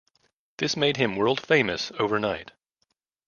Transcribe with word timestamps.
This 0.57 0.75
made 0.75 0.97
him 0.97 1.15
world-famous 1.15 1.91
overnight. 1.99 2.53